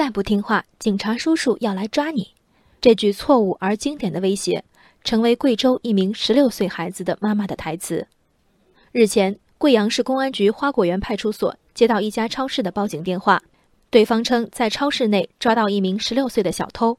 [0.00, 2.32] 再不听话，警察叔叔要来抓你。
[2.80, 4.64] 这句错误而经典的威胁，
[5.04, 8.06] 成为贵州一名十六岁孩子的妈妈的台词。
[8.92, 13.42] 日前，贵阳市公安局花果园派出所接到一家超市的报警电话，
[13.90, 16.98] 对方称在超市内抓到一名十六岁的小偷。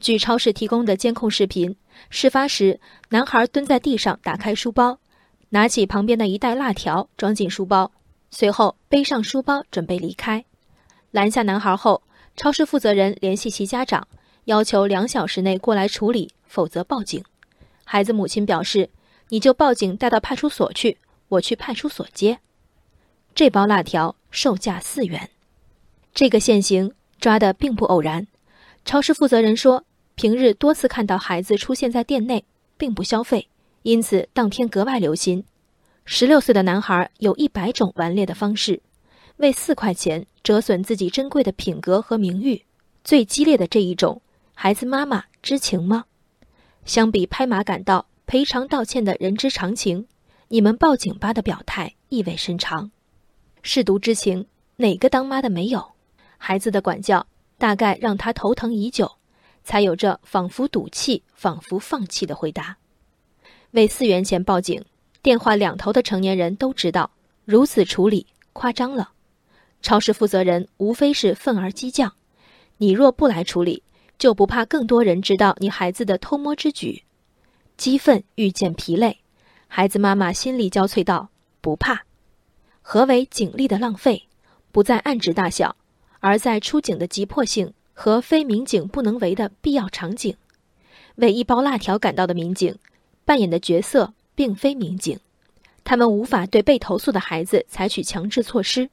[0.00, 1.76] 据超市提供的监控视频，
[2.08, 2.80] 事发时
[3.10, 4.98] 男孩蹲在地上，打开书包，
[5.50, 7.92] 拿起旁边的一袋辣条装进书包，
[8.30, 10.46] 随后背上书包准备离开。
[11.10, 12.02] 拦下男孩后，
[12.36, 14.06] 超市负责人联系其家长。
[14.46, 17.22] 要求两小时内过来处理，否则报警。
[17.84, 18.90] 孩子母亲表示
[19.30, 20.98] ：“你就报警带到派出所去，
[21.28, 22.40] 我去派出所接。”
[23.36, 25.30] 这包辣条售价四元。
[26.12, 28.26] 这个现行抓的并不偶然。
[28.84, 29.84] 超市负责人说，
[30.16, 32.44] 平日多次看到孩子出现在店内，
[32.76, 33.46] 并不消费，
[33.82, 35.44] 因此当天格外留心。
[36.04, 38.82] 十六岁的男孩有一百种顽劣的方式，
[39.36, 42.64] 为四块钱折损自己珍贵的品格和名誉。
[43.04, 44.22] 最激烈的这一种。
[44.54, 46.04] 孩子妈妈知情吗？
[46.84, 50.06] 相比拍马赶到、赔偿道歉的人之常情，
[50.48, 52.92] 你们报警吧的表态意味深长。
[53.64, 55.92] 舐犊之情，哪个当妈的没有？
[56.38, 57.26] 孩子的管教
[57.58, 59.10] 大概让他头疼已久，
[59.64, 62.76] 才有这仿佛赌气、仿佛放弃的回答。
[63.72, 64.84] 为四元钱报警，
[65.22, 67.10] 电话两头的成年人都知道，
[67.44, 69.12] 如此处理夸张了。
[69.82, 72.14] 超市负责人无非是愤而激将，
[72.78, 73.82] 你若不来处理。
[74.18, 77.02] 就不怕更多人知道你孩子的偷摸之举，
[77.76, 79.18] 激愤遇见疲累，
[79.66, 81.30] 孩子妈妈心力交瘁道
[81.60, 82.04] ：“不怕。”
[82.82, 84.28] 何为警力的浪费？
[84.70, 85.74] 不在案值大小，
[86.20, 90.36] 而在出警的急迫性和非民警不能为的必要场景。
[91.16, 92.76] 为一包辣条赶到的民警，
[93.24, 95.18] 扮演的角色并非民警，
[95.82, 98.88] 他们无法对被投诉的孩子采取强制措施，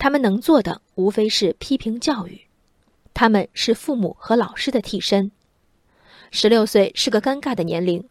[0.00, 2.40] 他们能做的无非是批评教育。
[3.12, 5.30] 他们是父母和老师的替身。
[6.30, 8.02] 十六岁是个尴尬的年龄，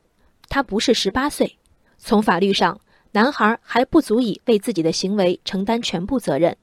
[0.50, 1.58] 他不是十八岁。
[1.98, 2.80] 从法律上，
[3.14, 6.56] 男孩还不足以为自己的行为承担全部责任。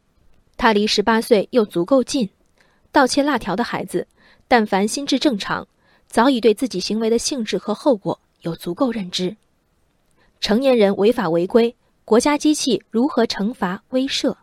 [0.57, 2.31] 他离十八岁又足够近。
[2.93, 4.07] 盗窃辣条的孩子，
[4.47, 5.67] 但凡心智正常，
[6.07, 9.37] 早已对自己行为的性质和后果有足够认知。
[10.41, 14.37] 成年人违法违规，国家机器如何惩罚威慑？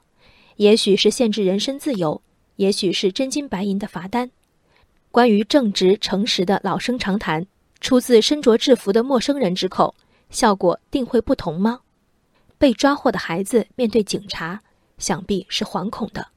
[0.57, 2.21] 也许是限制人身自由。
[2.57, 4.29] 也许是真金白银的罚单。
[5.09, 7.47] 关于正直诚实的老生常谈，
[7.81, 9.95] 出自身着制服的陌生人之口，
[10.29, 11.79] 效果定会不同吗？
[12.59, 14.61] 被抓获的孩子面对警察，
[14.99, 16.27] 想必是惶恐的。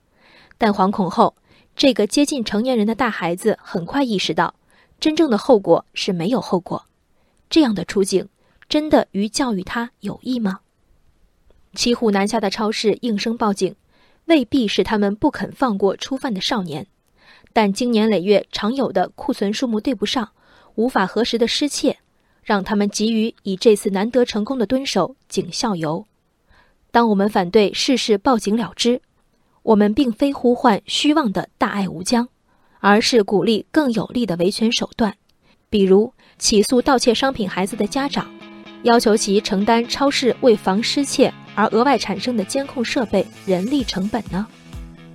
[0.56, 1.36] 但惶恐后，
[1.76, 4.54] 这个接近成年人的大孩子很快意识到，
[4.98, 6.82] 真正的后果是没有后果。
[7.50, 8.26] 这样的处境，
[8.70, 10.60] 真的与教育他有益吗？
[11.74, 13.76] 骑虎难下的超市应声报警。
[14.26, 16.86] 未必是他们不肯放过初犯的少年，
[17.52, 20.30] 但经年累月常有的库存数目对不上，
[20.74, 21.96] 无法核实的失窃，
[22.42, 26.04] 让他们急于以这次难得成功的蹲守警校游。
[26.90, 29.00] 当我们反对事事报警了之，
[29.62, 32.28] 我们并非呼唤虚妄的大爱无疆，
[32.80, 35.14] 而是鼓励更有力的维权手段，
[35.70, 38.28] 比如起诉盗窃商品孩子的家长，
[38.82, 41.32] 要求其承担超市为防失窃。
[41.56, 44.46] 而额外产生的监控设备、人力成本呢？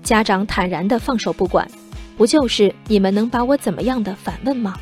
[0.04, 1.66] 家长坦然的放手不管，
[2.18, 4.76] 不就是你们能把我怎么样的反问吗？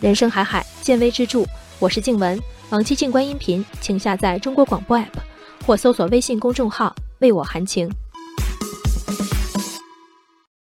[0.00, 1.44] 人生海海，见微知著。
[1.78, 2.38] 我是静文，
[2.70, 5.06] 往期静观音频，请下载中国广播 app
[5.64, 7.88] 或搜索微信公众号“为我含情”。